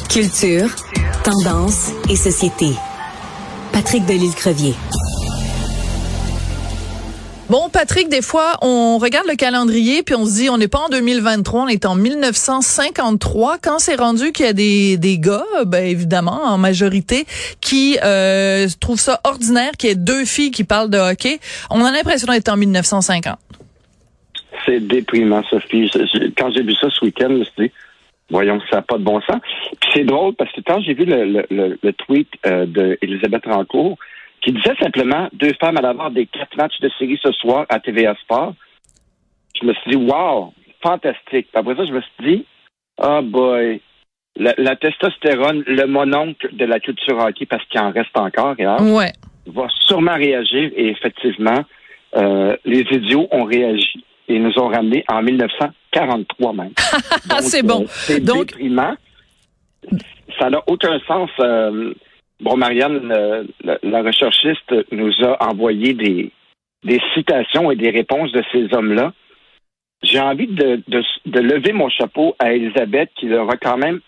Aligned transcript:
Culture, 0.00 0.70
tendance 1.22 1.92
et 2.08 2.16
société. 2.16 2.70
Patrick 3.72 4.06
Delisle-Crevier. 4.06 4.74
Bon, 7.50 7.68
Patrick, 7.68 8.08
des 8.08 8.22
fois, 8.22 8.56
on 8.62 8.96
regarde 8.98 9.26
le 9.26 9.34
calendrier 9.34 10.02
puis 10.02 10.14
on 10.14 10.24
se 10.24 10.34
dit, 10.34 10.48
on 10.48 10.56
n'est 10.56 10.68
pas 10.68 10.78
en 10.78 10.88
2023, 10.88 11.64
on 11.64 11.68
est 11.68 11.84
en 11.84 11.94
1953. 11.94 13.58
Quand 13.62 13.78
c'est 13.78 13.96
rendu 13.96 14.32
qu'il 14.32 14.46
y 14.46 14.48
a 14.48 14.52
des, 14.52 14.96
des 14.96 15.18
gars, 15.18 15.44
ben 15.66 15.84
évidemment, 15.84 16.42
en 16.44 16.56
majorité, 16.56 17.26
qui 17.60 17.98
euh, 18.02 18.66
trouvent 18.80 19.00
ça 19.00 19.20
ordinaire 19.24 19.72
qu'il 19.72 19.90
y 19.90 19.92
ait 19.92 19.96
deux 19.96 20.24
filles 20.24 20.52
qui 20.52 20.64
parlent 20.64 20.90
de 20.90 20.98
hockey, 20.98 21.38
on 21.70 21.84
a 21.84 21.90
l'impression 21.90 22.32
d'être 22.32 22.48
en 22.48 22.56
1950. 22.56 23.36
C'est 24.64 24.80
déprimant, 24.80 25.42
Sophie. 25.50 25.90
Quand 26.38 26.50
j'ai 26.52 26.62
vu 26.62 26.74
ça 26.74 26.88
ce 26.90 27.04
week-end, 27.04 27.28
je 27.30 27.34
me 27.34 27.44
suis 27.44 27.52
dit, 27.58 27.72
voyons, 28.32 28.60
ça 28.70 28.76
n'a 28.76 28.82
pas 28.82 28.98
de 28.98 29.04
bon 29.04 29.20
sens. 29.20 29.40
Puis 29.80 29.90
c'est 29.94 30.04
drôle 30.04 30.34
parce 30.34 30.50
que 30.52 30.62
quand 30.62 30.80
j'ai 30.80 30.94
vu 30.94 31.04
le, 31.04 31.46
le, 31.50 31.78
le, 31.80 31.92
tweet 31.92 32.28
euh, 32.46 32.66
d'Elisabeth 32.66 33.44
Rancourt, 33.46 33.98
qui 34.40 34.52
disait 34.52 34.74
simplement 34.80 35.28
deux 35.32 35.52
femmes 35.60 35.76
à 35.76 35.88
avoir 35.88 36.10
des 36.10 36.26
quatre 36.26 36.56
matchs 36.56 36.80
de 36.80 36.90
série 36.98 37.20
ce 37.22 37.30
soir 37.32 37.66
à 37.68 37.78
TVA 37.78 38.16
Sport. 38.22 38.54
Je 39.60 39.66
me 39.66 39.74
suis 39.74 39.92
dit, 39.92 39.96
wow, 39.96 40.52
fantastique. 40.82 41.48
après 41.54 41.76
ça, 41.76 41.84
je 41.84 41.92
me 41.92 42.00
suis 42.00 42.36
dit, 42.36 42.46
oh 42.98 43.20
boy, 43.22 43.80
la, 44.36 44.76
testostérone, 44.76 45.62
le 45.66 45.86
mononcle 45.86 46.54
de 46.56 46.64
la 46.64 46.80
culture 46.80 47.18
hockey, 47.18 47.46
parce 47.46 47.64
qu'il 47.66 47.80
en 47.80 47.92
reste 47.92 48.16
encore, 48.16 48.56
ouais. 48.58 49.12
va 49.46 49.66
sûrement 49.86 50.14
réagir. 50.14 50.72
Et 50.74 50.88
effectivement, 50.88 51.64
euh, 52.16 52.56
les 52.64 52.84
idiots 52.90 53.28
ont 53.30 53.44
réagi 53.44 54.04
et 54.28 54.38
nous 54.38 54.58
ont 54.58 54.68
ramenés 54.68 55.04
en 55.08 55.22
1943 55.94 56.52
même. 56.52 56.72
c'est 57.40 57.62
bon. 57.62 57.82
Euh, 57.82 57.86
c'est 57.88 58.20
déprimant. 58.20 58.94
Ça 60.38 60.50
n'a 60.50 60.62
aucun 60.66 60.98
sens. 61.00 61.30
Euh, 61.40 61.92
Bon, 62.42 62.56
Marianne, 62.56 63.12
euh, 63.12 63.44
la, 63.62 64.02
recherchiste 64.02 64.74
nous 64.90 65.12
a 65.22 65.48
envoyé 65.48 65.94
des, 65.94 66.32
des 66.82 67.00
citations 67.14 67.70
et 67.70 67.76
des 67.76 67.90
réponses 67.90 68.32
de 68.32 68.42
ces 68.50 68.74
hommes-là. 68.74 69.12
J'ai 70.02 70.18
envie 70.18 70.48
de, 70.48 70.82
de, 70.88 71.40
lever 71.40 71.72
mon 71.72 71.88
chapeau 71.88 72.34
à 72.40 72.52
Elisabeth 72.52 73.10
qui 73.14 73.26
leur 73.26 73.48
a 73.48 73.56
quand 73.56 73.78
même 73.78 74.00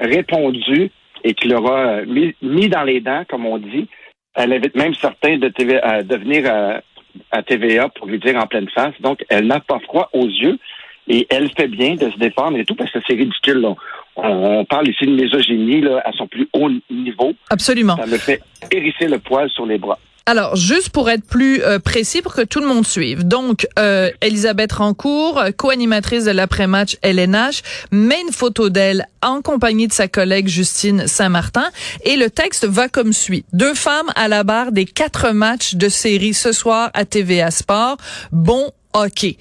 répondu 0.00 0.90
et 1.22 1.34
qui 1.34 1.46
leur 1.46 1.70
a 1.70 2.02
mis, 2.02 2.34
mis 2.42 2.68
dans 2.68 2.82
les 2.82 3.00
dents, 3.00 3.22
comme 3.28 3.46
on 3.46 3.58
dit. 3.58 3.86
Elle 4.34 4.52
avait 4.52 4.72
même 4.74 4.94
certains 4.94 5.38
de, 5.38 5.48
TV, 5.48 5.74
de 5.74 6.16
venir 6.16 6.52
à, 6.52 6.80
à, 7.30 7.44
TVA 7.44 7.90
pour 7.90 8.08
lui 8.08 8.18
dire 8.18 8.36
en 8.38 8.48
pleine 8.48 8.68
face. 8.70 9.00
Donc, 9.00 9.24
elle 9.28 9.46
n'a 9.46 9.60
pas 9.60 9.78
froid 9.78 10.10
aux 10.12 10.26
yeux 10.26 10.58
et 11.08 11.26
elle 11.30 11.50
fait 11.56 11.68
bien 11.68 11.94
de 11.94 12.10
se 12.10 12.18
défendre 12.18 12.58
et 12.58 12.64
tout 12.64 12.74
parce 12.74 12.90
que 12.90 12.98
c'est 13.06 13.14
ridicule. 13.14 13.60
Là 13.60 13.74
on, 14.18 14.64
parle 14.64 14.88
ici 14.88 15.06
de 15.06 15.12
misogynie 15.12 15.80
là, 15.80 16.02
à 16.04 16.12
son 16.12 16.26
plus 16.26 16.48
haut 16.52 16.70
niveau. 16.90 17.32
Absolument. 17.50 17.96
Ça 17.96 18.06
me 18.06 18.18
fait 18.18 18.40
hérisser 18.70 19.06
le 19.06 19.18
poil 19.18 19.48
sur 19.50 19.66
les 19.66 19.78
bras. 19.78 19.98
Alors, 20.26 20.56
juste 20.56 20.90
pour 20.90 21.08
être 21.08 21.26
plus 21.26 21.62
euh, 21.62 21.78
précis, 21.78 22.20
pour 22.20 22.34
que 22.34 22.42
tout 22.42 22.60
le 22.60 22.66
monde 22.66 22.86
suive. 22.86 23.26
Donc, 23.26 23.66
euh, 23.78 24.10
Elisabeth 24.20 24.72
Rancourt, 24.72 25.42
co-animatrice 25.56 26.26
de 26.26 26.32
l'après-match 26.32 26.98
LNH, 27.00 27.62
met 27.92 28.20
une 28.20 28.32
photo 28.32 28.68
d'elle 28.68 29.06
en 29.22 29.40
compagnie 29.40 29.88
de 29.88 29.92
sa 29.94 30.06
collègue 30.06 30.46
Justine 30.48 31.06
Saint-Martin. 31.06 31.70
Et 32.04 32.16
le 32.16 32.28
texte 32.28 32.66
va 32.66 32.90
comme 32.90 33.14
suit. 33.14 33.46
Deux 33.54 33.72
femmes 33.72 34.10
à 34.16 34.28
la 34.28 34.44
barre 34.44 34.70
des 34.70 34.84
quatre 34.84 35.30
matchs 35.32 35.76
de 35.76 35.88
série 35.88 36.34
ce 36.34 36.52
soir 36.52 36.90
à 36.92 37.06
TVA 37.06 37.50
Sport. 37.50 37.96
Bon 38.30 38.70
hockey. 38.92 39.38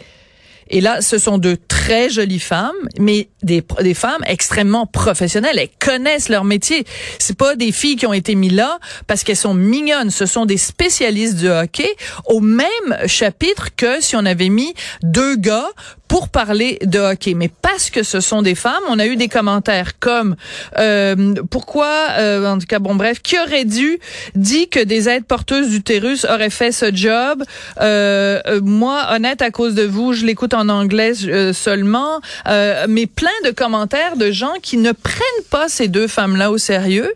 Et 0.70 0.82
là, 0.82 1.02
ce 1.02 1.18
sont 1.18 1.38
deux 1.38 1.58
très 1.58 2.10
jolies 2.10 2.40
femmes, 2.40 2.76
mais 3.00 3.30
des, 3.44 3.64
des 3.82 3.94
femmes 3.94 4.24
extrêmement 4.26 4.86
professionnelles. 4.86 5.58
Elles 5.58 5.70
connaissent 5.80 6.30
leur 6.30 6.44
métier. 6.44 6.86
C'est 7.20 7.38
pas 7.38 7.56
des 7.56 7.72
filles 7.72 7.96
qui 7.96 8.06
ont 8.06 8.14
été 8.14 8.36
mises 8.36 8.54
là 8.54 8.80
parce 9.08 9.24
qu'elles 9.24 9.38
sont 9.38 9.54
mignonnes. 9.54 10.10
Ce 10.10 10.26
sont 10.26 10.46
des 10.46 10.58
spécialistes 10.58 11.38
du 11.38 11.50
hockey 11.50 11.96
au 12.26 12.40
même 12.40 12.68
chapitre 13.06 13.70
que 13.76 14.02
si 14.02 14.16
on 14.16 14.26
avait 14.26 14.50
mis 14.50 14.74
deux 15.04 15.36
gars 15.36 15.70
pour 16.08 16.30
parler 16.30 16.78
de 16.84 17.00
hockey. 17.00 17.34
Mais 17.34 17.50
parce 17.50 17.90
que 17.90 18.04
ce 18.04 18.20
sont 18.20 18.42
des 18.42 18.56
femmes, 18.56 18.84
on 18.90 19.00
a 19.00 19.06
eu 19.06 19.16
des 19.16 19.28
commentaires 19.28 20.00
comme 20.00 20.36
euh, 20.78 21.36
pourquoi, 21.50 21.92
euh, 22.18 22.46
en 22.46 22.58
tout 22.58 22.66
cas, 22.66 22.80
bon 22.80 22.96
bref, 22.96 23.22
qui 23.22 23.38
aurait 23.40 23.66
dû 23.66 24.00
dit 24.36 24.70
que 24.70 24.84
des 24.84 25.10
aides 25.10 25.26
porteuses 25.26 25.70
d'utérus 25.70 26.26
auraient 26.26 26.50
fait 26.50 26.72
ce 26.72 26.94
job. 26.94 27.44
Euh, 27.82 28.40
euh 28.48 28.62
moi, 28.62 29.08
honnête, 29.12 29.42
à 29.42 29.52
cause 29.52 29.76
de 29.76 29.84
vous, 29.84 30.14
je 30.14 30.26
l'écoute 30.26 30.54
en 30.54 30.70
anglais 30.70 31.14
euh, 31.26 31.54
seulement. 31.54 32.20
mais 32.46 33.08
plein 33.08 33.30
de 33.46 33.52
commentaires 33.52 34.18
de 34.18 34.32
gens 34.32 34.54
qui 34.62 34.78
ne 34.78 34.92
prennent 34.92 35.46
pas 35.50 35.68
ces 35.68 35.88
deux 35.88 36.08
femmes-là 36.08 36.52
au 36.52 36.58
sérieux 36.58 37.14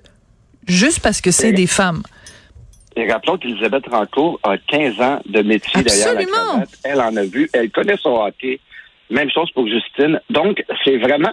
juste 0.68 1.00
parce 1.00 1.22
que 1.22 1.32
c'est 1.32 1.52
des 1.52 1.68
femmes. 1.68 2.04
Et 2.96 3.10
rappelons 3.10 3.38
qu'Elisabeth 3.38 3.88
Rancourt 3.88 4.40
a 4.44 4.58
15 4.58 5.02
ans 5.02 5.22
de 5.26 5.42
métier 5.42 5.82
derrière 5.82 6.14
la 6.14 6.66
Elle 6.84 7.02
en 7.02 7.16
a 7.16 7.24
vu, 7.24 7.50
elle 7.54 7.72
connaît 7.72 7.98
son 7.98 8.10
hockey. 8.10 8.60
Même 9.12 9.30
chose 9.30 9.52
pour 9.52 9.68
Justine. 9.68 10.20
Donc, 10.30 10.64
c'est 10.84 10.98
vraiment. 10.98 11.32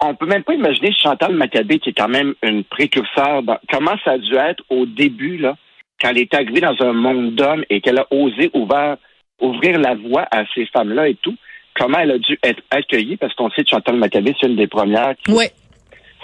On 0.00 0.14
peut 0.14 0.26
même 0.26 0.44
pas 0.44 0.54
imaginer 0.54 0.92
Chantal 0.92 1.34
Maccabé, 1.34 1.78
qui 1.78 1.90
est 1.90 1.94
quand 1.94 2.08
même 2.08 2.34
une 2.42 2.64
précurseur. 2.64 3.42
Comment 3.70 3.96
ça 4.04 4.12
a 4.12 4.18
dû 4.18 4.34
être 4.34 4.62
au 4.70 4.86
début, 4.86 5.38
là, 5.38 5.56
quand 6.00 6.10
elle 6.10 6.18
est 6.18 6.34
arrivée 6.34 6.60
dans 6.60 6.76
un 6.80 6.92
monde 6.92 7.34
d'hommes 7.34 7.64
et 7.70 7.80
qu'elle 7.80 7.98
a 7.98 8.06
osé 8.10 8.50
ouvrir 8.54 9.78
la 9.78 9.94
voie 9.94 10.26
à 10.30 10.44
ces 10.54 10.66
femmes-là 10.66 11.08
et 11.08 11.16
tout. 11.16 11.36
Comment 11.74 11.98
elle 11.98 12.12
a 12.12 12.18
dû 12.18 12.38
être 12.44 12.62
accueillie, 12.70 13.16
parce 13.16 13.34
qu'on 13.34 13.50
sait 13.50 13.64
que 13.64 13.70
Chantal 13.70 13.96
Maccabé, 13.96 14.34
c'est 14.38 14.46
une 14.46 14.56
des 14.56 14.68
premières 14.68 15.14
qui 15.24 15.32
ouais. 15.32 15.52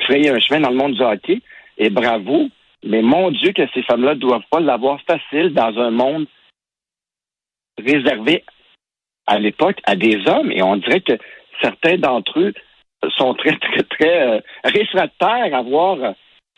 un 0.09 0.39
chemin 0.39 0.61
dans 0.61 0.71
le 0.71 0.77
monde 0.77 0.95
du 0.95 1.03
hockey. 1.03 1.41
Et 1.79 1.91
bravo. 1.91 2.49
Mais 2.85 3.03
mon 3.03 3.31
Dieu, 3.31 3.53
que 3.53 3.63
ces 3.75 3.83
femmes-là 3.83 4.15
ne 4.15 4.21
doivent 4.21 4.47
pas 4.51 4.61
l'avoir 4.61 5.01
facile 5.03 5.53
dans 5.53 5.77
un 5.79 5.91
monde 5.91 6.27
réservé 7.79 8.45
à 9.31 9.39
l'époque 9.39 9.79
à 9.85 9.95
des 9.95 10.19
hommes 10.27 10.51
et 10.51 10.61
on 10.61 10.77
dirait 10.77 11.01
que 11.01 11.17
certains 11.63 11.97
d'entre 11.97 12.39
eux 12.41 12.53
sont 13.17 13.33
très, 13.35 13.57
très, 13.59 13.83
très 13.85 14.29
euh, 14.29 14.41
réfractaires 14.65 15.55
à 15.55 15.63
voir 15.63 15.97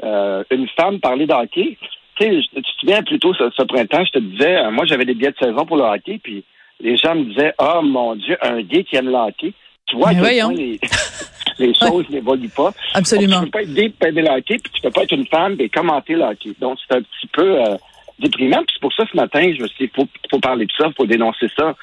euh, 0.03 0.43
une 0.50 0.66
femme 0.69 0.99
parler 0.99 1.27
de 1.27 1.34
hockey. 1.34 1.77
Tu 2.16 2.25
sais, 2.25 2.41
tu 2.55 2.62
te 2.62 2.69
souviens 2.81 3.03
plus 3.03 3.19
tôt 3.19 3.34
ce, 3.34 3.62
printemps, 3.65 4.05
je 4.05 4.12
te 4.12 4.19
disais, 4.19 4.56
euh, 4.56 4.71
moi 4.71 4.87
j'avais 4.87 5.05
des 5.05 5.15
billets 5.15 5.32
de 5.32 5.37
saison 5.38 5.66
pour 5.66 5.77
le 5.77 5.84
hockey, 5.84 6.19
puis 6.22 6.44
les 6.81 6.97
gens 6.97 7.15
me 7.15 7.25
disaient, 7.25 7.53
oh 7.59 7.82
mon 7.82 8.16
Dieu, 8.16 8.37
un 8.41 8.62
gay 8.62 8.84
qui 8.84 8.97
aime 8.97 9.09
le 9.09 9.16
hockey. 9.16 9.53
Tu 9.87 9.97
vois, 9.97 10.12
les, 10.12 10.81
les 11.59 11.75
choses 11.75 12.09
n'évoluent 12.09 12.49
pas. 12.49 12.71
Absolument. 12.94 13.41
tu 13.41 13.44
peux 13.44 13.50
pas 13.50 13.62
être 13.62 13.75
gay 13.75 13.91
pour 13.91 14.09
aimer 14.09 14.22
le 14.22 14.31
hockey, 14.31 14.56
puis 14.56 14.72
tu 14.72 14.81
peux 14.81 14.91
pas 14.91 15.03
être 15.03 15.12
une 15.12 15.27
femme 15.27 15.56
et 15.59 15.69
commenter 15.69 16.15
le 16.15 16.22
hockey. 16.22 16.53
Donc 16.59 16.78
c'est 16.81 16.97
un 16.97 17.03
petit 17.03 17.27
peu 17.32 17.59
déprimant. 18.19 18.62
Puis 18.65 18.75
c'est 18.75 18.81
pour 18.81 18.93
ça 18.94 19.05
ce 19.11 19.16
matin, 19.16 19.53
je 19.55 19.62
me 19.62 19.69
suis 19.69 19.87
dit, 19.87 19.91
il 19.94 20.00
faut, 20.00 20.09
faut 20.31 20.41
parler 20.41 20.65
de 20.65 20.72
ça, 20.78 20.87
il 20.88 20.94
faut 20.94 21.06
dénoncer 21.06 21.49
ça 21.55 21.75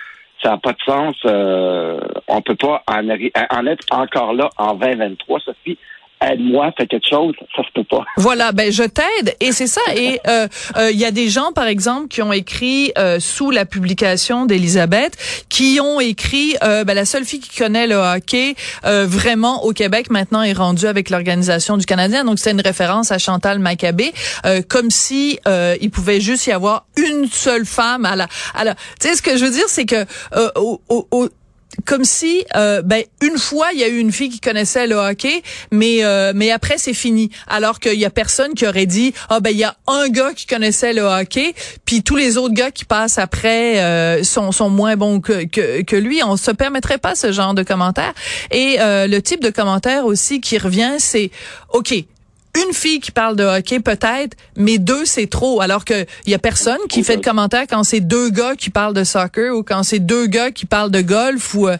ça 0.41 0.51
n'a 0.51 0.57
pas 0.57 0.73
de 0.73 0.81
sens. 0.85 1.15
Euh, 1.25 1.99
on 2.27 2.41
peut 2.41 2.55
pas 2.55 2.83
en, 2.87 3.09
en, 3.09 3.65
être 3.67 3.85
encore 3.91 4.33
là 4.33 4.49
en 4.57 4.73
2023, 4.73 5.39
Sophie 5.39 5.77
aide-moi, 6.21 6.71
fais 6.77 6.87
quelque 6.87 7.07
chose, 7.09 7.33
ça 7.55 7.63
se 7.63 7.71
peut 7.73 7.83
pas. 7.83 8.03
Voilà, 8.17 8.51
ben 8.51 8.71
je 8.71 8.83
t'aide 8.83 9.35
et 9.39 9.51
c'est 9.51 9.67
ça. 9.67 9.81
Et 9.95 10.19
il 10.23 10.29
euh, 10.29 10.47
euh, 10.77 10.91
y 10.91 11.05
a 11.05 11.11
des 11.11 11.29
gens, 11.29 11.51
par 11.53 11.67
exemple, 11.67 12.07
qui 12.09 12.21
ont 12.21 12.33
écrit 12.33 12.91
euh, 12.97 13.19
sous 13.19 13.49
la 13.49 13.65
publication 13.65 14.45
d'Elisabeth, 14.45 15.17
qui 15.49 15.79
ont 15.81 15.99
écrit 15.99 16.55
ben, 16.61 16.93
la 16.93 17.05
seule 17.05 17.25
fille 17.25 17.39
qui 17.39 17.57
connaît 17.57 17.87
le 17.87 17.95
hockey 17.95 18.55
vraiment 18.83 19.63
au 19.63 19.71
Québec 19.71 20.09
maintenant 20.09 20.41
est 20.41 20.53
rendue 20.53 20.87
avec 20.87 21.09
l'organisation 21.09 21.77
du 21.77 21.85
Canadien. 21.85 22.23
Donc 22.23 22.39
c'est 22.39 22.51
une 22.51 22.61
référence 22.61 23.11
à 23.11 23.17
Chantal 23.17 23.59
Maccabé, 23.59 24.11
comme 24.67 24.89
si 24.89 25.39
il 25.81 25.89
pouvait 25.91 26.21
juste 26.21 26.47
y 26.47 26.51
avoir 26.51 26.85
une 26.97 27.27
seule 27.27 27.65
femme 27.65 28.05
à 28.05 28.15
la. 28.15 28.27
À 28.53 28.63
la 28.63 28.75
tu 28.75 29.07
sais 29.07 29.15
ce 29.15 29.21
que 29.21 29.37
je 29.37 29.45
veux 29.45 29.51
dire, 29.51 29.67
c'est 29.67 29.85
que 29.85 30.05
au, 30.55 30.81
au, 30.89 31.29
comme 31.85 32.03
si 32.03 32.45
euh, 32.55 32.81
ben 32.81 33.03
une 33.21 33.37
fois 33.37 33.67
il 33.73 33.79
y 33.79 33.83
a 33.83 33.87
eu 33.87 33.99
une 33.99 34.11
fille 34.11 34.29
qui 34.29 34.39
connaissait 34.39 34.87
le 34.87 34.95
hockey 34.95 35.43
mais 35.71 36.03
euh, 36.03 36.33
mais 36.35 36.51
après 36.51 36.77
c'est 36.77 36.93
fini. 36.93 37.29
Alors 37.47 37.79
qu'il 37.79 37.99
y 37.99 38.05
a 38.05 38.09
personne 38.09 38.53
qui 38.53 38.67
aurait 38.67 38.85
dit 38.85 39.13
ah 39.29 39.39
ben 39.39 39.51
il 39.51 39.57
y 39.57 39.63
a 39.63 39.75
un 39.87 40.09
gars 40.09 40.33
qui 40.33 40.45
connaissait 40.45 40.93
le 40.93 41.01
hockey 41.01 41.53
puis 41.85 42.03
tous 42.03 42.15
les 42.15 42.37
autres 42.37 42.53
gars 42.53 42.71
qui 42.71 42.85
passent 42.85 43.17
après 43.17 43.81
euh, 43.81 44.23
sont 44.23 44.51
sont 44.51 44.69
moins 44.69 44.95
bons 44.95 45.19
que, 45.19 45.45
que 45.45 45.81
que 45.83 45.95
lui. 45.95 46.21
On 46.23 46.37
se 46.37 46.51
permettrait 46.51 46.97
pas 46.97 47.15
ce 47.15 47.31
genre 47.31 47.53
de 47.53 47.63
commentaires. 47.63 48.13
Et 48.51 48.77
le 48.79 49.19
type 49.19 49.41
de 49.41 49.49
commentaire 49.49 50.05
aussi 50.05 50.41
qui 50.41 50.57
revient 50.57 50.95
c'est 50.97 51.31
OK 51.73 51.93
une 52.55 52.73
fille 52.73 52.99
qui 52.99 53.11
parle 53.11 53.35
de 53.35 53.43
hockey 53.43 53.79
peut-être, 53.79 54.35
mais 54.55 54.77
deux 54.77 55.05
c'est 55.05 55.27
trop. 55.27 55.61
Alors 55.61 55.85
que 55.85 56.05
il 56.25 56.31
y 56.31 56.35
a 56.35 56.39
personne 56.39 56.79
qui 56.89 57.03
fait 57.03 57.17
de 57.17 57.23
commentaires 57.23 57.65
quand 57.69 57.83
c'est 57.83 57.99
deux 57.99 58.29
gars 58.29 58.55
qui 58.55 58.69
parlent 58.69 58.93
de 58.93 59.03
soccer 59.03 59.55
ou 59.55 59.63
quand 59.63 59.83
c'est 59.83 59.99
deux 59.99 60.27
gars 60.27 60.51
qui 60.51 60.65
parlent 60.65 60.91
de 60.91 61.01
golf 61.01 61.53
ou 61.53 61.67
euh, 61.67 61.77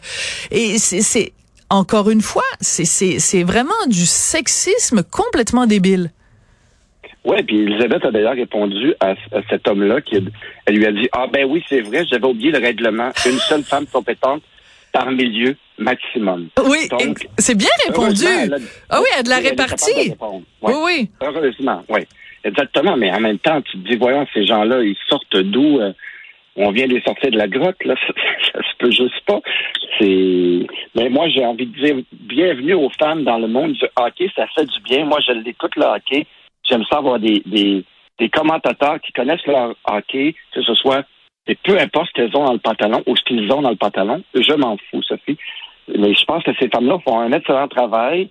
et 0.50 0.78
c'est 0.78 1.32
encore 1.68 2.10
une 2.10 2.20
fois 2.20 2.44
c'est 2.60 2.84
c'est 2.84 3.42
vraiment 3.42 3.72
du 3.88 4.06
sexisme 4.06 5.02
complètement 5.02 5.66
débile. 5.66 6.10
Oui, 7.22 7.42
puis 7.42 7.60
Elisabeth 7.60 8.02
a 8.06 8.10
d'ailleurs 8.10 8.34
répondu 8.34 8.94
à, 8.98 9.14
cet 9.50 9.68
homme-là 9.68 10.00
qui 10.00 10.16
elle 10.64 10.74
lui 10.74 10.86
a 10.86 10.92
dit 10.92 11.08
ah 11.12 11.26
ben 11.30 11.44
oui 11.44 11.62
c'est 11.68 11.80
vrai 11.80 12.06
j'avais 12.06 12.26
oublié 12.26 12.50
le 12.50 12.58
règlement 12.58 13.10
une 13.26 13.38
seule 13.38 13.62
femme 13.62 13.86
compétente 13.86 14.42
par 14.92 15.10
milieu 15.10 15.56
maximum. 15.78 16.48
Oui, 16.64 16.88
c'est 17.38 17.56
bien 17.56 17.68
répondu. 17.86 18.24
ah 18.90 19.00
oui, 19.00 19.06
elle 19.12 19.20
a 19.20 19.22
de 19.22 19.28
la 19.28 19.38
répartie. 19.38 20.14
Oui, 20.62 20.74
oui. 20.84 21.10
Heureusement, 21.22 21.82
oui. 21.88 22.00
Exactement, 22.44 22.96
mais 22.96 23.12
en 23.12 23.20
même 23.20 23.38
temps, 23.38 23.60
tu 23.60 23.72
te 23.82 23.88
dis, 23.88 23.96
voyons, 23.96 24.26
ces 24.32 24.46
gens-là, 24.46 24.82
ils 24.82 24.96
sortent 25.08 25.36
d'où? 25.36 25.78
Euh, 25.80 25.92
on 26.56 26.72
vient 26.72 26.86
les 26.86 27.00
sortir 27.02 27.30
de 27.30 27.38
la 27.38 27.48
grotte, 27.48 27.82
là, 27.84 27.94
ça, 28.06 28.12
ça, 28.52 28.60
se 28.60 28.76
peut 28.78 28.90
juste 28.90 29.20
pas. 29.26 29.40
C'est, 29.98 30.66
mais 30.94 31.08
moi, 31.08 31.28
j'ai 31.28 31.44
envie 31.44 31.66
de 31.66 31.78
dire, 31.78 31.96
bienvenue 32.12 32.74
aux 32.74 32.90
femmes 32.98 33.24
dans 33.24 33.38
le 33.38 33.46
monde 33.46 33.72
du 33.72 33.84
hockey, 33.96 34.30
ça 34.34 34.46
fait 34.54 34.64
du 34.64 34.80
bien. 34.80 35.04
Moi, 35.04 35.18
je 35.26 35.32
l'écoute, 35.32 35.76
le 35.76 35.84
hockey. 35.84 36.26
J'aime 36.68 36.84
ça 36.90 36.98
avoir 36.98 37.18
des, 37.18 37.42
des, 37.46 37.84
des 38.18 38.28
commentateurs 38.28 39.00
qui 39.00 39.12
connaissent 39.12 39.46
leur 39.46 39.74
hockey, 39.84 40.34
que 40.52 40.62
ce 40.62 40.74
soit, 40.74 41.04
et 41.50 41.56
peu 41.64 41.76
importe 41.76 42.06
ce 42.08 42.12
qu'elles 42.12 42.36
ont 42.36 42.44
dans 42.44 42.52
le 42.52 42.60
pantalon 42.60 43.02
ou 43.06 43.16
ce 43.16 43.24
qu'ils 43.24 43.52
ont 43.52 43.60
dans 43.60 43.70
le 43.70 43.76
pantalon, 43.76 44.22
je 44.34 44.52
m'en 44.54 44.76
fous, 44.88 45.02
Sophie. 45.02 45.36
Mais 45.88 46.14
je 46.14 46.24
pense 46.24 46.44
que 46.44 46.52
ces 46.60 46.68
femmes-là 46.68 46.98
font 47.00 47.18
un 47.18 47.32
excellent 47.32 47.66
travail 47.66 48.28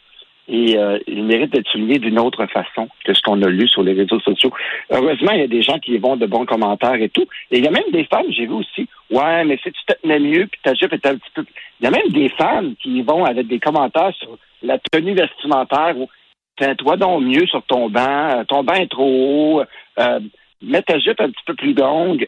et 0.48 0.78
euh, 0.78 0.98
ils 1.06 1.26
méritent 1.26 1.52
d'être 1.52 1.68
soulignés 1.68 2.00
d'une 2.00 2.18
autre 2.18 2.46
façon 2.46 2.88
que 3.04 3.14
ce 3.14 3.22
qu'on 3.22 3.42
a 3.42 3.50
lu 3.50 3.68
sur 3.68 3.84
les 3.84 3.92
réseaux 3.92 4.22
sociaux. 4.22 4.52
Heureusement, 4.90 5.32
il 5.34 5.42
y 5.42 5.44
a 5.44 5.48
des 5.48 5.62
gens 5.62 5.80
qui 5.80 5.98
vont 5.98 6.16
de 6.16 6.26
bons 6.28 6.46
commentaires 6.46 6.96
et 6.96 7.10
tout. 7.10 7.26
Et 7.52 7.58
il 7.58 7.66
y 7.66 7.68
a 7.68 7.72
même 7.72 7.92
des 7.92 8.06
femmes, 8.06 8.26
j'ai 8.30 8.46
vu 8.46 8.54
aussi, 8.54 8.88
ouais, 9.12 9.44
mais 9.44 9.58
si 9.58 9.70
tu 9.72 9.86
te 9.86 9.94
tenais 10.02 10.20
mieux, 10.20 10.48
puis 10.48 10.62
ta 10.64 10.74
jupe 10.74 10.94
était 10.94 11.10
un 11.10 11.18
petit 11.18 11.32
peu... 11.36 11.46
Il 11.82 11.84
y 11.84 11.88
a 11.88 11.92
même 11.92 12.10
des 12.10 12.30
femmes 12.30 12.76
qui 12.82 13.02
vont 13.02 13.26
avec 13.26 13.48
des 13.48 13.60
commentaires 13.60 14.14
sur 14.18 14.38
la 14.64 14.80
tenue 14.92 15.14
vestimentaire 15.14 15.98
ou 15.98 16.08
tiens-toi 16.58 16.96
donc 16.96 17.22
mieux 17.22 17.46
sur 17.48 17.64
ton 17.64 17.90
banc, 17.90 18.46
ton 18.48 18.64
banc 18.64 18.76
est 18.76 18.90
trop 18.90 19.60
haut, 19.60 19.64
euh, 20.00 20.20
mets 20.62 20.82
ta 20.82 21.00
jupe 21.00 21.20
un 21.20 21.30
petit 21.30 21.44
peu 21.46 21.56
plus 21.56 21.74
longue. 21.74 22.28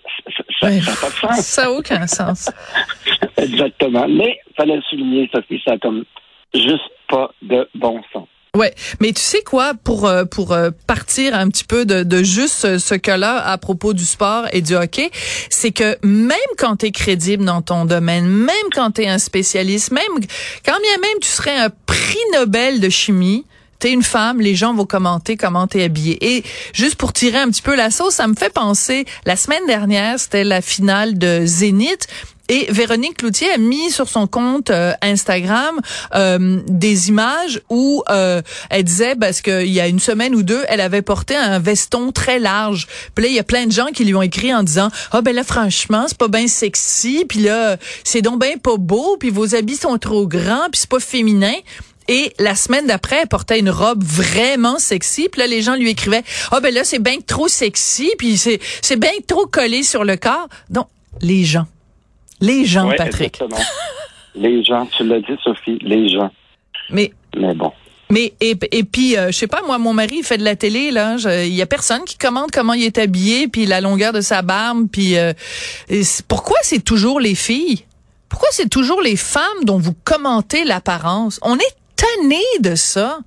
Ça 0.60 0.70
n'a 0.70 0.80
pas 0.80 1.10
de 1.10 1.14
sens. 1.14 1.40
Ça 1.40 1.64
n'a 1.64 1.72
aucun 1.72 2.08
sens. 2.08 2.50
Exactement. 3.38 4.08
Mais 4.08 4.40
fallait 4.56 4.78
le 4.78 4.82
souligner, 4.84 5.30
Sophie, 5.34 5.62
ça 5.66 5.78
comme 5.78 6.04
juste 6.54 6.90
pas 7.10 7.32
de 7.42 7.68
bon 7.76 8.02
sens. 8.14 8.28
Ouais, 8.54 8.74
mais 9.00 9.14
tu 9.14 9.22
sais 9.22 9.44
quoi 9.44 9.74
pour 9.82 10.06
euh, 10.06 10.26
pour 10.26 10.52
euh, 10.52 10.72
partir 10.86 11.34
un 11.34 11.48
petit 11.48 11.64
peu 11.64 11.86
de, 11.86 12.04
de 12.04 12.18
juste 12.22 12.80
ce 12.80 12.96
cas-là 12.96 13.38
à 13.48 13.58
propos 13.58 13.94
du 13.94 14.04
sport 14.04 14.44
et 14.52 14.62
du 14.62 14.76
hockey, 14.76 15.10
c'est 15.50 15.72
que 15.72 15.96
même 16.06 16.38
quand 16.58 16.76
tu 16.78 16.88
es 16.88 16.92
crédible 16.92 17.46
dans 17.46 17.62
ton 17.62 17.86
domaine, 17.86 18.28
même 18.28 18.56
quand 18.74 18.92
tu 18.92 19.04
es 19.04 19.08
un 19.08 19.20
spécialiste, 19.20 19.92
même 19.92 20.04
quand 20.66 20.78
bien 20.82 20.98
même 21.02 21.20
tu 21.22 21.30
serais 21.30 21.58
un 21.58 21.70
prix 21.86 22.20
Nobel 22.34 22.82
de 22.82 22.90
chimie, 22.90 23.46
t'es 23.82 23.92
une 23.92 24.04
femme, 24.04 24.40
les 24.40 24.56
gens 24.56 24.74
vont 24.74 24.86
commenter 24.86 25.36
comment 25.36 25.68
t'es 25.68 25.84
habillée. 25.84 26.18
Et 26.22 26.44
juste 26.72 26.96
pour 26.96 27.12
tirer 27.14 27.40
un 27.40 27.50
petit 27.50 27.64
peu 27.64 27.76
la 27.76 27.90
sauce, 27.90 28.14
ça 28.14 28.28
me 28.28 28.36
fait 28.36 28.54
penser, 28.54 29.06
la 29.26 29.36
semaine 29.36 29.66
dernière, 29.68 30.20
c'était 30.20 30.44
la 30.44 30.62
finale 30.62 31.18
de 31.18 31.42
Zénith. 31.46 32.08
Et 32.48 32.68
Véronique 32.70 33.18
Cloutier 33.18 33.50
a 33.52 33.58
mis 33.58 33.92
sur 33.92 34.10
son 34.10 34.28
compte 34.28 34.72
euh, 34.72 34.92
Instagram 35.02 35.80
euh, 36.14 36.60
des 36.68 37.08
images 37.08 37.62
où 37.70 38.04
euh, 38.10 38.42
elle 38.70 38.84
disait 38.84 39.16
parce 39.16 39.42
qu'il 39.42 39.72
y 39.72 39.80
a 39.80 39.88
une 39.88 40.00
semaine 40.00 40.36
ou 40.36 40.44
deux, 40.44 40.62
elle 40.68 40.82
avait 40.82 41.02
porté 41.02 41.36
un 41.36 41.60
veston 41.60 42.12
très 42.12 42.40
large. 42.40 42.88
Puis 43.16 43.24
là, 43.24 43.30
il 43.30 43.36
y 43.36 43.40
a 43.40 43.44
plein 43.44 43.68
de 43.68 43.72
gens 43.72 43.88
qui 43.94 44.04
lui 44.04 44.14
ont 44.16 44.22
écrit 44.22 44.54
en 44.54 44.64
disant 44.64 44.90
"Ah 45.12 45.20
oh, 45.20 45.22
ben 45.22 45.34
là 45.34 45.46
franchement, 45.46 46.06
c'est 46.08 46.18
pas 46.18 46.28
bien 46.28 46.48
sexy, 46.48 47.26
puis 47.28 47.40
là 47.40 47.78
c'est 48.04 48.22
donc 48.22 48.42
bien 48.42 48.58
pas 48.58 48.76
beau, 48.78 49.16
puis 49.18 49.30
vos 49.30 49.56
habits 49.56 49.78
sont 49.78 49.98
trop 49.98 50.28
grands, 50.28 50.68
puis 50.70 50.82
c'est 50.82 50.90
pas 50.90 51.00
féminin." 51.00 51.56
Et 52.08 52.34
la 52.40 52.56
semaine 52.56 52.88
d'après, 52.88 53.22
elle 53.22 53.28
portait 53.28 53.60
une 53.60 53.70
robe 53.70 54.04
vraiment 54.04 54.80
sexy. 54.80 55.30
Puis 55.30 55.40
là, 55.40 55.48
les 55.48 55.62
gens 55.62 55.76
lui 55.76 55.90
écrivaient, 55.90 56.24
ah 56.52 56.58
oh, 56.58 56.62
ben 56.62 56.74
là, 56.74 56.84
c'est 56.84 57.00
bien 57.00 57.18
trop 57.26 57.48
sexy, 57.48 58.12
puis 58.18 58.38
c'est 58.38 58.60
c'est 58.82 59.00
bien 59.00 59.12
trop 59.28 59.46
collé 59.46 59.84
sur 59.84 60.04
le 60.04 60.18
corps. 60.18 60.48
Donc, 60.70 60.88
les 61.22 61.44
gens. 61.44 61.68
Les 62.40 62.66
gens, 62.66 62.92
Patrick. 62.98 63.40
les 64.36 64.64
gens, 64.64 64.88
tu 64.88 65.04
l'as 65.04 65.20
dit, 65.20 65.38
Sophie, 65.44 65.78
les 65.82 66.10
gens. 66.10 66.32
Mais, 66.90 67.12
mais 67.38 67.54
bon. 67.54 67.72
Mais 68.10 68.34
et, 68.42 68.58
et 68.72 68.84
puis 68.84 69.16
euh, 69.16 69.28
je 69.28 69.38
sais 69.38 69.48
pas 69.48 69.62
moi 69.62 69.78
mon 69.78 69.94
mari 69.94 70.18
il 70.18 70.24
fait 70.24 70.38
de 70.38 70.44
la 70.44 70.58
télé 70.58 70.92
là 70.92 71.16
il 71.46 71.54
y 71.54 71.62
a 71.62 71.66
personne 71.66 72.04
qui 72.04 72.18
commande 72.18 72.52
comment 72.52 72.74
il 72.74 72.84
est 72.84 72.98
habillé 72.98 73.48
puis 73.48 73.66
la 73.66 73.80
longueur 73.80 74.12
de 74.12 74.20
sa 74.20 74.42
barbe 74.42 74.88
puis 74.92 75.18
euh, 75.18 75.32
pourquoi 76.28 76.58
c'est 76.62 76.84
toujours 76.84 77.22
les 77.22 77.36
filles? 77.36 77.86
Pourquoi 78.28 78.50
c'est 78.52 78.70
toujours 78.70 79.02
les 79.02 79.16
femmes 79.16 79.64
dont 79.64 79.78
vous 79.78 79.96
commentez 80.04 80.66
l'apparence? 80.66 81.40
On 81.42 81.56
est 81.56 81.76
tanné 82.02 82.42
de 82.60 82.76
ça 82.76 83.20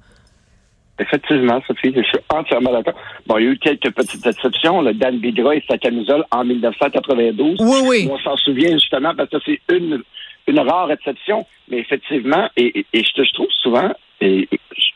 Effectivement, 0.98 1.60
Sophie, 1.66 1.92
je 1.94 2.02
suis 2.02 2.18
entièrement 2.28 2.72
d'accord. 2.72 2.94
Bon, 3.26 3.38
il 3.38 3.44
y 3.44 3.48
a 3.48 3.50
eu 3.50 3.58
quelques 3.58 3.90
petites 3.92 4.24
exceptions. 4.26 4.80
Le 4.80 4.94
Dan 4.94 5.18
Bigra 5.18 5.56
et 5.56 5.64
sa 5.68 5.76
camisole 5.76 6.24
en 6.30 6.44
1992. 6.44 7.56
Oui, 7.60 7.78
oui. 7.84 8.08
On 8.10 8.18
s'en 8.18 8.36
souvient 8.36 8.72
justement 8.72 9.12
parce 9.14 9.28
que 9.28 9.38
c'est 9.44 9.60
une, 9.70 10.02
une 10.46 10.60
rare 10.60 10.92
exception. 10.92 11.46
Mais 11.68 11.78
effectivement, 11.78 12.48
et, 12.56 12.86
et, 12.92 13.02
je, 13.02 13.24
je 13.24 13.32
trouve 13.32 13.50
souvent, 13.60 13.90
et 14.20 14.48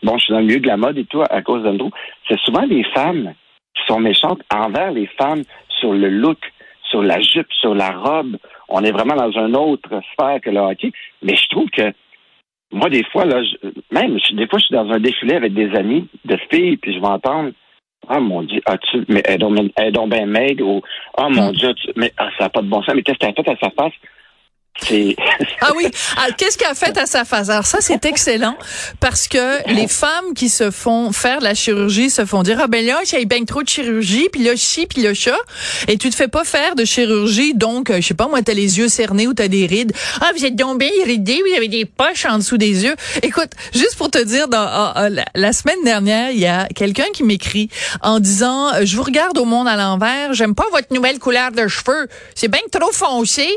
bon, 0.05 0.19
je 0.19 0.25
suis 0.25 0.33
dans 0.33 0.39
le 0.39 0.47
milieu 0.47 0.61
de 0.61 0.69
la 0.69 0.77
mode 0.77 0.99
et 0.99 1.05
tout 1.05 1.23
à 1.29 1.43
cause 1.43 1.65
d'Andrew, 1.65 1.91
c'est 2.29 2.39
souvent 2.41 2.63
les 2.63 2.85
femmes 2.95 3.35
qui 3.75 3.83
sont 3.87 3.99
méchantes 3.99 4.41
envers 4.55 4.93
les 4.93 5.07
femmes 5.19 5.43
sur 5.81 5.93
le 5.93 6.09
look, 6.09 6.39
sur 6.91 7.03
la 7.03 7.21
jupe, 7.21 7.53
sur 7.61 7.75
la 7.75 7.91
robe. 7.91 8.37
On 8.69 8.85
est 8.85 8.93
vraiment 8.93 9.17
dans 9.17 9.33
une 9.33 9.57
autre 9.57 10.01
sphère 10.13 10.41
que 10.41 10.51
le 10.51 10.61
hockey. 10.61 10.93
Mais 11.23 11.35
je 11.35 11.49
trouve 11.49 11.69
que 11.71 11.93
moi, 12.73 12.91
des 12.91 13.05
fois, 13.05 13.25
là, 13.25 13.41
même, 13.91 14.19
des 14.33 14.47
fois, 14.47 14.59
je 14.59 14.65
suis 14.67 14.75
dans 14.75 14.91
un 14.91 15.01
défilé 15.01 15.35
avec 15.35 15.55
des 15.55 15.75
amis 15.75 16.09
de 16.25 16.37
filles, 16.51 16.77
puis 16.77 16.95
je 16.95 17.01
vais 17.01 17.07
entendre 17.07 17.53
Ah 18.09 18.21
mon 18.21 18.43
Dieu, 18.43 18.61
as-tu, 18.67 19.05
mais 19.09 19.23
elle 19.25 19.43
est 19.43 19.93
donc 19.93 20.11
bien 20.11 20.27
maigre, 20.27 20.67
ou 20.67 20.83
Ah 21.17 21.29
mon 21.31 21.51
hmm. 21.51 21.53
Dieu, 21.53 21.75
mais 21.97 22.13
ah, 22.19 22.29
ça 22.39 22.45
n'a 22.45 22.51
pas 22.51 22.63
de 22.63 22.69
bon 22.69 22.83
sens, 22.83 22.95
mais 22.95 23.03
qu'est-ce 23.03 23.19
qu'elle 23.19 23.31
a 23.31 23.43
fait 23.43 23.51
à 23.51 23.57
sa 23.57 23.71
face? 23.71 23.95
ah 25.61 25.73
oui, 25.77 25.89
ah, 26.17 26.29
qu'est-ce 26.37 26.57
qu'elle 26.57 26.69
a 26.69 26.75
fait 26.75 26.97
à 26.97 27.07
sa 27.07 27.25
face? 27.25 27.51
Alors 27.51 27.67
ça 27.67 27.79
c'est 27.81 28.05
excellent 28.07 28.57
parce 29.01 29.29
que 29.29 29.73
les 29.73 29.89
femmes 29.89 30.35
qui 30.35 30.49
se 30.49 30.71
font 30.71 31.13
faire 31.13 31.41
la 31.41 31.55
chirurgie 31.55 32.11
se 32.11 32.25
font 32.25 32.43
dire 32.43 32.59
ah 32.63 32.69
ben 32.69 32.85
là 32.85 33.01
j'ai 33.05 33.25
bien 33.25 33.45
trop 33.45 33.63
de 33.63 33.69
chirurgie 33.69 34.29
puis 34.33 34.43
là 34.43 34.55
chi 34.57 34.87
puis 34.87 35.03
le 35.03 35.15
chat 35.15 35.37
et 35.89 35.99
tu 35.99 36.11
te 36.11 36.15
fais 36.15 36.29
pas 36.29 36.45
faire 36.45 36.75
de 36.75 36.85
chirurgie 36.85 37.55
donc 37.55 37.91
euh, 37.91 38.01
je 38.01 38.07
sais 38.07 38.15
pas 38.15 38.29
moi 38.29 38.41
t'as 38.41 38.55
les 38.55 38.79
yeux 38.79 38.89
cernés 38.89 39.27
ou 39.27 39.35
t'as 39.35 39.49
des 39.49 39.67
rides. 39.67 39.93
Ah 40.21 40.31
vous 40.37 40.45
êtes 40.45 40.57
donc 40.57 40.79
bien 40.79 40.91
iridés 41.03 41.43
vous 41.47 41.57
avez 41.57 41.69
des 41.69 41.85
poches 41.85 42.25
en 42.25 42.39
dessous 42.39 42.57
des 42.57 42.85
yeux. 42.85 42.95
Écoute 43.23 43.51
juste 43.75 43.97
pour 43.97 44.11
te 44.11 44.23
dire 44.23 44.47
ah, 44.53 44.93
ah, 44.95 45.09
la, 45.35 45.53
semaine 45.53 45.83
dernière 45.85 46.31
il 46.31 46.39
y 46.39 46.47
a 46.47 46.67
quelqu'un 46.69 47.11
qui 47.13 47.25
m'écrit 47.25 47.69
en 48.03 48.21
disant 48.21 48.85
je 48.85 48.97
vous 48.97 49.03
regarde 49.03 49.37
au 49.39 49.45
monde 49.45 49.69
à 49.69 49.77
l'envers 49.77 50.35
j'aime 50.35 50.55
pas 50.55 50.67
votre 50.73 50.95
nouvelle 50.95 51.19
couleur 51.19 51.51
de 51.51 51.67
cheveux. 51.69 52.09
C'est 52.35 52.49
bien 52.49 52.61
trop 52.73 52.93
foncé 52.93 53.49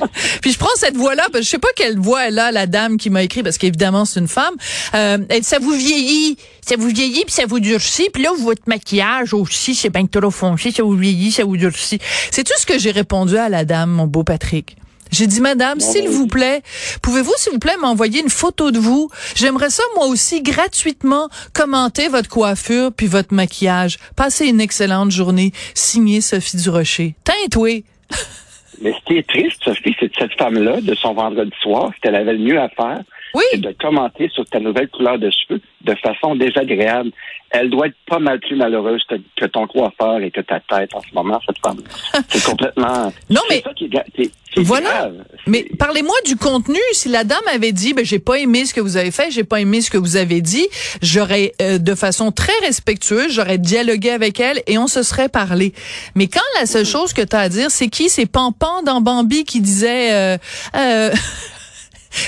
puis 0.40 0.52
je 0.52 0.58
prends 0.58 0.74
cette 0.76 0.96
voix-là, 0.96 1.24
parce 1.32 1.40
que 1.40 1.44
je 1.44 1.50
sais 1.50 1.58
pas 1.58 1.68
quelle 1.76 1.98
voix 1.98 2.28
elle 2.28 2.38
a, 2.38 2.52
la 2.52 2.66
dame 2.66 2.96
qui 2.96 3.10
m'a 3.10 3.22
écrit, 3.22 3.42
parce 3.42 3.58
qu'évidemment 3.58 4.04
c'est 4.04 4.20
une 4.20 4.28
femme. 4.28 4.54
Euh, 4.94 5.18
ça 5.42 5.58
vous 5.58 5.72
vieillit, 5.72 6.36
ça 6.66 6.76
vous 6.76 6.88
vieillit, 6.88 7.24
puis 7.24 7.34
ça 7.34 7.46
vous 7.46 7.60
durcit. 7.60 8.08
Puis 8.12 8.22
là, 8.22 8.30
votre 8.38 8.62
maquillage 8.66 9.34
aussi, 9.34 9.74
c'est 9.74 9.90
bien 9.90 10.06
trop 10.06 10.30
foncé, 10.30 10.70
ça 10.70 10.82
vous 10.82 10.96
vieillit, 10.96 11.32
ça 11.32 11.44
vous 11.44 11.56
durcit. 11.56 11.98
C'est 12.30 12.44
tout 12.44 12.54
ce 12.58 12.66
que 12.66 12.78
j'ai 12.78 12.90
répondu 12.90 13.36
à 13.36 13.48
la 13.48 13.64
dame, 13.64 13.90
mon 13.90 14.06
beau 14.06 14.24
Patrick? 14.24 14.76
J'ai 15.12 15.26
dit, 15.26 15.40
Madame, 15.40 15.80
s'il 15.80 16.08
vous 16.08 16.26
plaît, 16.26 16.62
pouvez-vous, 17.00 17.32
s'il 17.36 17.52
vous 17.52 17.58
plaît, 17.58 17.76
m'envoyer 17.80 18.20
une 18.20 18.28
photo 18.28 18.70
de 18.70 18.78
vous? 18.78 19.08
J'aimerais 19.34 19.70
ça, 19.70 19.82
moi 19.94 20.06
aussi, 20.06 20.42
gratuitement, 20.42 21.28
commenter 21.52 22.08
votre 22.08 22.28
coiffure 22.28 22.92
puis 22.92 23.06
votre 23.06 23.32
maquillage. 23.32 23.98
Passez 24.16 24.46
une 24.46 24.60
excellente 24.60 25.10
journée. 25.10 25.52
Signé 25.74 26.20
Sophie 26.20 26.56
Durocher. 26.56 27.14
Teinte, 27.24 27.56
mais 28.80 28.92
ce 28.92 29.04
qui 29.04 29.18
est 29.18 29.26
triste, 29.26 29.62
Sophie, 29.64 29.96
c'est 29.98 30.08
que 30.08 30.18
cette 30.18 30.38
femme-là, 30.38 30.80
de 30.80 30.94
son 30.94 31.14
vendredi 31.14 31.52
soir, 31.60 31.90
ce 31.94 32.00
qu'elle 32.00 32.14
avait 32.14 32.34
le 32.34 32.38
mieux 32.38 32.60
à 32.60 32.68
faire, 32.68 33.00
c'est 33.50 33.60
de 33.60 33.72
commenter 33.72 34.28
sur 34.28 34.44
ta 34.46 34.60
nouvelle 34.60 34.88
couleur 34.88 35.18
de 35.18 35.30
cheveux 35.30 35.60
de 35.82 35.94
façon 35.94 36.34
désagréable. 36.34 37.10
Elle 37.50 37.70
doit 37.70 37.86
être 37.86 37.96
pas 38.06 38.18
mal 38.18 38.40
plus 38.40 38.56
malheureuse 38.56 39.04
que, 39.36 39.46
ton 39.46 39.66
coiffeur 39.66 40.20
et 40.20 40.30
que 40.30 40.40
ta 40.40 40.60
tête 40.60 40.94
en 40.94 41.00
ce 41.00 41.14
moment, 41.14 41.40
cette 41.46 41.58
femme. 41.58 41.80
c'est 42.28 42.44
complètement. 42.44 43.12
Non, 43.30 43.40
mais. 43.48 43.62
Ça 43.62 43.72
qui 43.74 43.84
est, 43.84 44.30
voilà. 44.62 45.10
Mais 45.46 45.66
parlez-moi 45.78 46.14
du 46.24 46.36
contenu. 46.36 46.78
Si 46.92 47.08
la 47.08 47.24
dame 47.24 47.38
avait 47.52 47.72
dit, 47.72 47.92
ben 47.92 48.04
j'ai 48.04 48.18
pas 48.18 48.38
aimé 48.38 48.64
ce 48.64 48.72
que 48.72 48.80
vous 48.80 48.96
avez 48.96 49.10
fait, 49.10 49.30
j'ai 49.30 49.44
pas 49.44 49.60
aimé 49.60 49.80
ce 49.80 49.90
que 49.90 49.98
vous 49.98 50.16
avez 50.16 50.40
dit, 50.40 50.66
j'aurais 51.02 51.52
euh, 51.60 51.78
de 51.78 51.94
façon 51.94 52.32
très 52.32 52.56
respectueuse, 52.62 53.32
j'aurais 53.32 53.58
dialogué 53.58 54.10
avec 54.10 54.40
elle 54.40 54.62
et 54.66 54.78
on 54.78 54.86
se 54.86 55.02
serait 55.02 55.28
parlé. 55.28 55.74
Mais 56.14 56.26
quand 56.26 56.40
la 56.58 56.66
seule 56.66 56.86
chose 56.86 57.12
que 57.12 57.22
tu 57.22 57.36
as 57.36 57.40
à 57.40 57.48
dire, 57.48 57.70
c'est 57.70 57.88
qui? 57.88 58.08
C'est 58.08 58.26
Pampan 58.26 58.82
dans 58.82 59.00
Bambi 59.00 59.44
qui 59.44 59.60
disait. 59.60 60.12
Euh, 60.12 60.38
euh, 60.74 61.10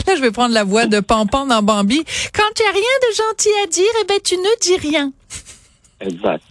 Là, 0.07 0.17
je 0.17 0.21
vais 0.21 0.31
prendre 0.31 0.55
la 0.55 0.65
voix 0.65 0.87
de 0.87 1.01
Pampan 1.01 1.47
dans 1.47 1.63
Bambi. 1.63 2.05
Quand 2.35 2.51
tu 2.55 2.63
as 2.63 2.73
rien 2.73 2.83
de 2.83 3.17
gentil 3.17 3.49
à 3.65 3.67
dire, 3.67 3.93
eh 4.03 4.05
ben, 4.07 4.19
tu 4.23 4.37
ne 4.37 4.61
dis 4.61 4.77
rien. 4.77 5.13
Exact. 6.01 6.43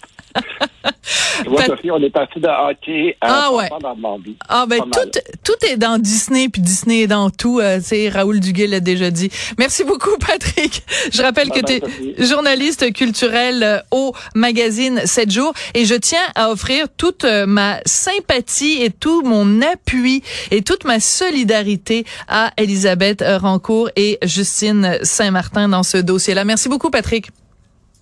Tu 1.43 1.49
vois, 1.49 1.65
Sophie, 1.65 1.91
on 1.91 2.01
est 2.01 2.09
passé 2.09 2.39
de 2.39 2.47
hockey 2.47 3.15
à 3.21 3.45
Ah 3.45 3.53
ouais. 3.53 3.69
dans. 3.69 4.19
Ah 4.49 4.65
ben 4.67 4.79
tout 4.79 5.19
tout 5.43 5.65
est 5.65 5.77
dans 5.77 5.97
Disney 5.97 6.49
puis 6.49 6.61
Disney 6.61 7.01
est 7.01 7.07
dans 7.07 7.29
tout. 7.29 7.59
Euh, 7.59 7.79
sais, 7.79 8.09
Raoul 8.09 8.39
Duguay 8.39 8.67
l'a 8.67 8.79
déjà 8.79 9.11
dit. 9.11 9.29
Merci 9.57 9.83
beaucoup 9.83 10.17
Patrick. 10.27 10.83
Je 11.11 11.21
rappelle 11.21 11.49
que 11.49 11.59
tu 11.59 11.73
es 11.73 12.25
journaliste 12.25 12.91
culturel 12.93 13.63
euh, 13.63 13.79
au 13.91 14.13
magazine 14.35 15.01
7 15.05 15.31
jours 15.31 15.53
et 15.73 15.85
je 15.85 15.95
tiens 15.95 16.25
à 16.35 16.49
offrir 16.49 16.87
toute 16.95 17.25
euh, 17.25 17.45
ma 17.45 17.79
sympathie 17.85 18.81
et 18.81 18.89
tout 18.89 19.21
mon 19.21 19.61
appui 19.61 20.23
et 20.51 20.61
toute 20.61 20.85
ma 20.85 20.99
solidarité 20.99 22.05
à 22.27 22.51
Elisabeth 22.57 23.21
euh, 23.21 23.37
Rancourt 23.37 23.89
et 23.95 24.17
Justine 24.23 24.97
Saint-Martin 25.03 25.69
dans 25.69 25.83
ce 25.83 25.97
dossier-là. 25.97 26.45
Merci 26.45 26.69
beaucoup 26.69 26.89
Patrick. 26.89 27.29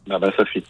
Bye 0.07 0.19
bye, 0.19 0.31
Sophie. 0.37 0.63